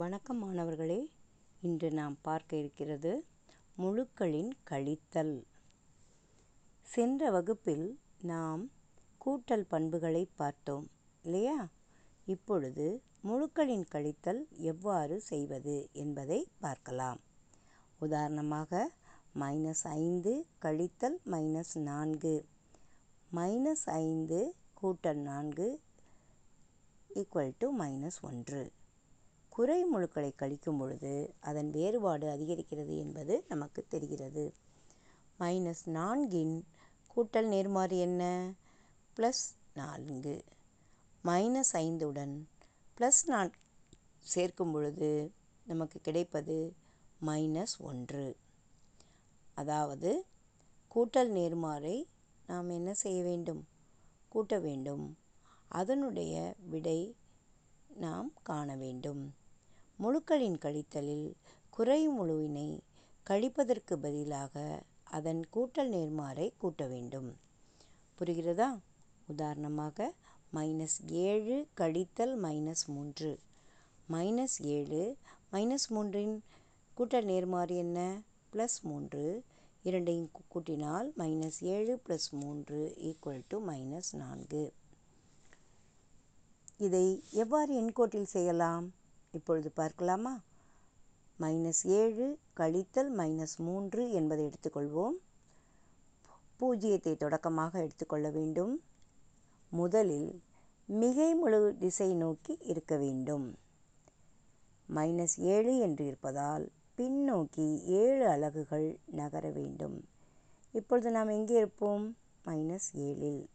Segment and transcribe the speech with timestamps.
[0.00, 1.10] வணக்கம் மாணவர்களே
[1.60, 3.24] இன்று நாம் பார்க்க இருக்கிறது
[3.78, 5.44] முழுக்களின் கழித்தல்.
[6.82, 8.70] சென்ற வகுப்பில் நாம்
[9.26, 10.90] கூட்டல் பண்புகளை பார்த்தோம்
[11.22, 11.68] இல்லையா?
[12.26, 17.20] இப்பொழுது முழுக்களின் கழித்தல் எவ்வாறு செய்வது என்பதை பார்க்கலாம்.
[17.98, 18.92] உதாரணமாக
[19.40, 22.46] மைனஸ் ஐந்து கழித்தல் மைனஸ் நான்கு.
[23.34, 25.80] மைனஸ் ஐந்து கூட்டல் நான்கு
[27.14, 28.72] ஈக்குவல் டு மைனஸ் ஒன்று.
[29.60, 34.54] குறை முழுக்களை கழிக்கும் பொழுது அதன் வேறுபாடு அதிகரிக்கிறது என்பது நமக்கு தெரிகிறது.
[35.40, 36.62] மைனஸ் நான்கின்
[37.16, 38.52] கூட்டல் நேர்மாறு என்ன?
[39.16, 39.42] ப்ளஸ்
[39.74, 40.44] நான்கு.
[41.24, 42.44] மைனஸ் ஐந்துடன்
[42.98, 43.52] ப்ளஸ் நான்
[44.18, 45.32] சேர்க்கும் பொழுது
[45.66, 46.74] நமக்கு கிடைப்பது
[47.26, 48.36] மைனஸ் ஒன்று.
[49.54, 50.24] அதாவது
[50.94, 52.06] கூட்டல் நேர்மாறை
[52.46, 53.68] நாம் என்ன செய்ய வேண்டும்?
[54.28, 55.18] கூட்ட வேண்டும்.
[55.68, 57.14] அதனுடைய விடை
[57.88, 59.38] நாம் காண வேண்டும்.
[60.02, 61.32] முழுக்களின் கழித்தலில்
[61.70, 62.78] குறை முழுவினை
[63.30, 67.36] கழிப்பதற்கு பதிலாக அதன் கூட்டல் நேர்மாறை கூட்ட வேண்டும்.
[68.18, 68.78] புரிகிறதா?
[69.26, 70.12] உதாரணமாக
[70.54, 73.38] மைனஸ் ஏழு கழித்தல் மைனஸ் மூன்று.
[74.12, 75.16] மைனஸ் ஏழு
[75.52, 76.40] மைனஸ் மூன்றின்
[76.96, 78.20] கூட்டல் நேர்மாறு என்ன?
[78.52, 79.42] ப்ளஸ் மூன்று.
[79.82, 84.72] இரண்டையும் கூட்டினால் மைனஸ் ஏழு ப்ளஸ் மூன்று ஈக்குவல் டு மைனஸ் நான்கு.
[86.76, 88.92] இதை எவ்வாறு எண்கோட்டில் செய்யலாம்?
[89.32, 90.40] இப்பொழுது பார்க்கலாமா?
[91.40, 95.16] மைனஸ் ஏழு கழித்தல் மைனஸ் மூன்று என்பதை எடுத்துக்கொள்வோம்.
[96.60, 98.82] பூஜ்ஜியத்தை தொடக்கமாக எடுத்துக்கொள்ள வேண்டும்.
[99.70, 100.42] முதலில்
[100.86, 103.58] மிகை முழு திசை நோக்கி இருக்க வேண்டும்.
[104.94, 110.08] மைனஸ் ஏழு என்று இருப்பதால் பின்னோக்கி ஏழு அலகுகள் நகர வேண்டும்.
[110.72, 112.16] இப்பொழுது நாம் எங்கே இருப்போம்?
[112.44, 113.46] மைனஸ் ஏழில்.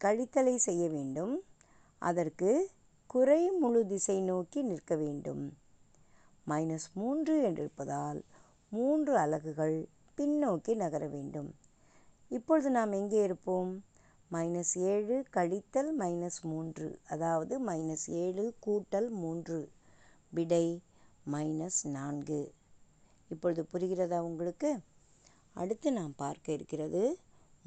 [0.00, 1.42] கழித்தலை செய்ய வேண்டும்.
[1.98, 2.70] அதற்கு
[3.10, 5.56] குறை முழு திசை நோக்கி நிற்க வேண்டும்.
[6.48, 8.22] மைனஸ் மூன்று என்றிருப்பதால்
[8.70, 11.54] மூன்று அலகுகள் பின்னோக்கி நகர வேண்டும்.
[12.28, 13.84] இப்பொழுது நாம் எங்கே இருப்போம்?
[14.32, 19.70] மைனஸ் ஏழு கழித்தல் மைனஸ் மூன்று அதாவது மைனஸ் ஏழு கூட்டல் மூன்று
[20.30, 20.82] விடை
[21.32, 22.52] மைனஸ் நான்கு.
[23.28, 24.78] இப்பொழுது புரிகிறதா உங்களுக்கு?
[25.54, 27.18] அடுத்து நாம் பார்க்க இருக்கிறது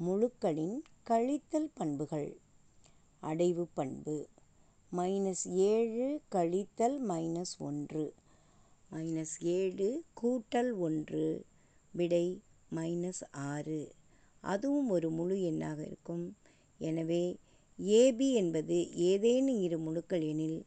[0.06, 2.36] முழுக்களின் கழித்தல் பண்புகள்.
[3.22, 4.28] அடைவு பண்பு.
[4.92, 8.14] மைனஸ் ஏழு கழித்தல் மைனஸ் ஒன்று.
[8.92, 11.44] மைனஸ் ஏழு கூட்டல் ஒன்று
[11.92, 12.40] விடை
[12.74, 13.92] மைனஸ் ஆறு.
[14.40, 16.36] அதுவும் ஒரு முழு எண்ணாக இருக்கும்.
[16.78, 17.36] எனவே
[17.78, 20.64] ஏபி என்பது ஏதேனும் இரு முழுக்கள் எனில்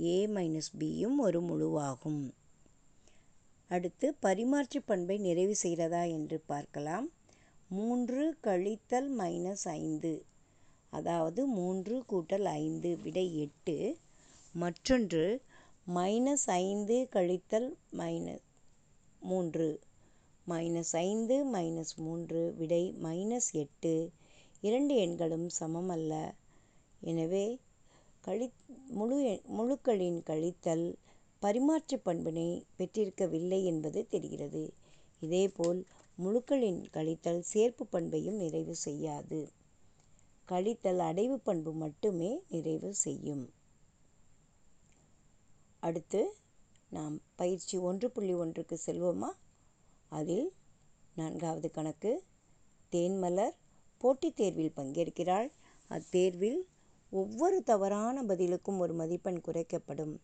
[0.00, 2.32] ஏ மைனஸ் பியும் ஒரு முழுவாகும்.
[3.68, 7.10] அடுத்து பரிமாற்று பண்பை நிறைவு செய்கிறதா என்று பார்க்கலாம்.
[7.68, 10.24] மூன்று கழித்தல் மைனஸ் ஐந்து.
[10.92, 13.74] அதாவது மூன்று கூட்டல் ஐந்து விடை எட்டு
[14.54, 15.24] மற்றொன்று
[15.86, 17.68] மைனஸ் ஐந்து கழித்தல்
[18.00, 18.46] மைனஸ்
[19.22, 19.66] மூன்று
[20.46, 23.94] மைனஸ் ஐந்து மைனஸ் மூன்று விடை மைனஸ் எட்டு.
[24.62, 26.12] இரண்டு எண்களும் சமமல்ல
[27.02, 27.44] எனவே
[28.24, 28.48] கழி
[28.98, 29.18] முழு
[29.58, 30.86] முழுக்களின் கழித்தல்
[31.42, 32.48] பரிமாற்று பண்பினை
[32.78, 34.64] பெற்றிருக்கவில்லை என்பது தெரிகிறது.
[35.22, 35.80] இதேபோல்
[36.18, 39.40] முழுக்களின் கழித்தல் சேர்ப்பு பண்பையும் நிறைவு செய்யாது.
[40.50, 43.52] கழித்தல் அடைவு பண்பு மட்டுமே நிறைவு செய்யும்.
[45.80, 46.34] அடுத்து
[46.88, 49.28] நாம் பயிற்சி ஒன்று புள்ளி ஒன்றுக்கு செல்வோமா?
[50.08, 50.52] அதில்
[51.14, 52.22] நான்காவது கணக்கு
[52.92, 53.54] தேன்மலர்
[53.98, 55.50] போட்டித் தேர்வில் பங்கேற்கிறாள்.
[55.90, 56.60] அத்தேர்வில்
[57.10, 60.16] ஒவ்வொரு தவறான பதிலுக்கும் ஒரு மதிப்பெண் குறைக்கப்படும்.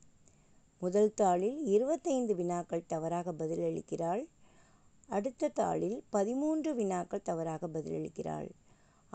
[0.81, 4.27] முதல் தாளில் இருபத்தைந்து வினாக்கள் தவறாக பதிலளிக்கிறாள்.
[5.09, 8.51] அடுத்த தாளில் பதிமூன்று வினாக்கள் தவறாக பதிலளிக்கிறாள்.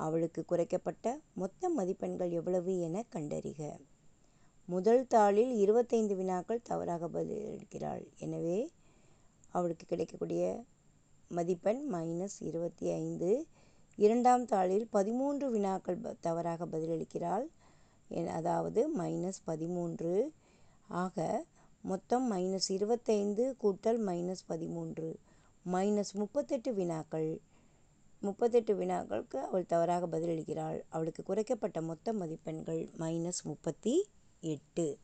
[0.06, 1.06] அவளுக்கு குறைக்கப்பட்ட
[1.41, 3.62] மொத்த மதிப்பெண்கள் எவ்வளவு என கண்டறிக.
[4.67, 8.03] முதல் தாளில் இருபத்தைந்து வினாக்கள் தவறாக பதிலளிக்கிறாள்.
[8.25, 8.59] எனவே
[9.57, 10.44] அவளுக்கு கிடைக்கக்கூடிய
[11.31, 13.29] மதிப்பெண் மைனஸ் இருபத்தி ஐந்து
[13.97, 17.45] இரண்டாம் தாளில் பதிமூன்று வினாக்கள் தவறாக பதிலளிக்கிறாள்.
[18.38, 20.13] அதாவது மைனஸ் பதிமூன்று.
[21.03, 21.17] ஆக
[21.84, 25.09] மொத்தம் மைனஸ் இருபத்தைந்து கூட்டல் மைனஸ் பதிமூன்று.
[25.66, 27.31] மைனஸ் முப்பத்தெட்டு வினாக்கள்.
[28.22, 30.79] முப்பத்தெட்டு வினாக்களுக்கு அவள் தவறாக பதிலளிக்கிறாள்.
[30.90, 33.96] அவளுக்கு குறைக்கப்பட்ட மொத்த மதிப்பெண்கள் மைனஸ் முப்பத்தி
[34.41, 34.97] எட்டு.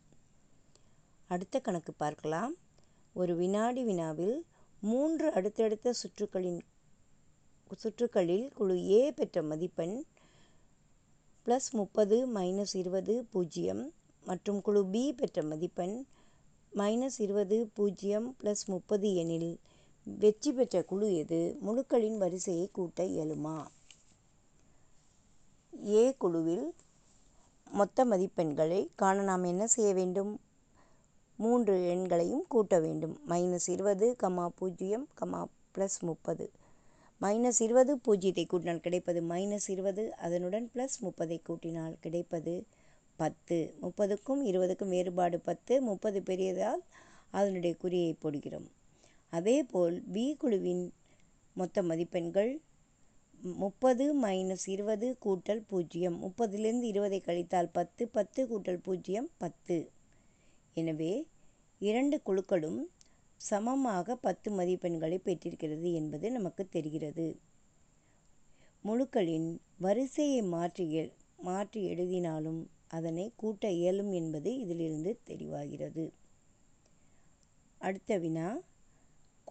[1.27, 2.53] அடுத்த கணக்கு பார்க்கலாம்.
[3.13, 4.45] ஒரு வினாடி வினாவில்
[4.81, 6.59] மூன்று அடுத்தடுத்த சுற்றுக்களின்
[7.83, 9.95] சுற்றுக்களில் குழு ஏ பெற்ற மதிப்பெண்
[11.45, 13.83] ப்ளஸ் முப்பது மைனஸ் இருபது பூஜ்ஜியம்.
[14.25, 15.95] மற்றும் குழு பி பெற்ற மதிப்பெண்
[16.75, 19.51] மைனஸ் இருபது பூஜ்ஜியம் ப்ளஸ் முப்பது எனில்
[20.15, 21.57] வெற்றி பெற்ற குழு எது?
[21.65, 23.65] முழுக்களின் வரிசையை கூட்ட இயலுமா?
[25.87, 26.73] ஏ குழுவில்
[27.71, 30.39] மொத்த மதிப்பெண்களை காண நாம் என்ன செய்ய வேண்டும்?
[31.37, 33.19] மூன்று எண்களையும் கூட்ட வேண்டும்.
[33.29, 35.45] மைனஸ் இருபது கமா பூஜ்ஜியம் கமா
[35.75, 36.51] ப்ளஸ் முப்பது.
[37.21, 40.15] மைனஸ் இருபது பூஜ்ஜியத்தை கூட்டினால் கிடைப்பது மைனஸ் இருபது.
[40.15, 42.65] அதனுடன் ப்ளஸ் முப்பதை கூட்டினால் கிடைப்பது
[43.15, 43.73] பத்து.
[43.81, 45.81] முப்பதுக்கும் இருபதுக்கும் வேறுபாடு பத்து.
[45.81, 46.83] முப்பது பெரியதால்
[47.31, 48.67] அதனுடைய குறியை போடுகிறோம்.
[49.33, 50.85] அதேபோல் பி குழுவின்
[51.55, 52.51] மொத்த மதிப்பெண்கள்
[53.55, 56.17] முப்பது மைனஸ் இருபது கூட்டல் பூஜ்ஜியம்.
[56.23, 59.77] முப்பதிலிருந்து இருபதை கழித்தால் பத்து பத்து கூட்டல் பூஜ்ஜியம் பத்து.
[60.73, 61.11] எனவே
[61.81, 62.79] இரண்டு குழுக்களும்
[63.41, 67.27] சமமாக பத்து மதிப்பெண்களை பெற்றிருக்கிறது என்பது நமக்கு தெரிகிறது.
[68.83, 70.85] முழுக்களின் வரிசையை மாற்றி
[71.47, 76.05] மாற்றி எழுதினாலும் அதனை கூட்ட இயலும் என்பது இதிலிருந்து தெளிவாகிறது.
[77.81, 78.47] அடுத்த வினா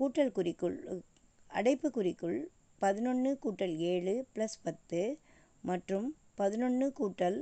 [0.01, 1.01] கூட்டல் குறிக்குள்
[1.47, 2.39] அடைப்பு குறிக்குள்
[2.79, 5.19] பதினொன்று கூட்டல் ஏழு ப்ளஸ் பத்து
[5.63, 7.39] மற்றும் பதினொன்று கூட்டல்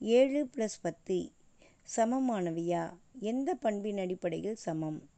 [0.00, 1.30] ஏழு ப்ளஸ் பத்து
[1.96, 2.92] சமமானவையா?
[3.20, 5.08] எந்த பண்பின் அடிப்படையில் சமம்?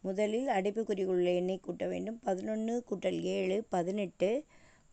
[0.00, 2.18] முதலில் அடைப்புக்குறிக்குள் எண்ணை கூட்ட வேண்டும்.
[2.18, 4.30] பதினொன்று கூட்டல் ஏழு பதினெட்டு.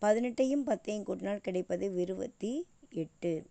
[0.02, 3.46] பதினெட்டையும் பத்தையும் கூட்டினால் கிடைப்பது இருபத்தி எட்டு.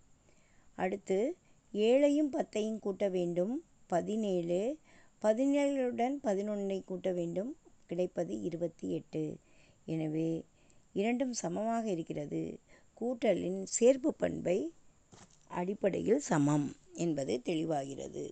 [0.74, 1.36] அடுத்து
[1.72, 3.64] ஏழையும் பத்தையும் கூட்ட வேண்டும்.
[3.86, 4.60] பதினேழு.
[5.22, 7.56] பதினேழுடன் பதினொன்றை கூட்ட வேண்டும்.
[7.88, 9.22] கிடைப்பது இருபத்தி எட்டு.
[9.86, 10.28] எனவே
[10.92, 12.42] இரண்டும் சமமாக இருக்கிறது.
[13.00, 14.58] கூட்டலின் சேர்ப்பு பண்பை
[15.50, 18.24] அடிப்படையில் சமம் என்பது தெளிவாகிறது.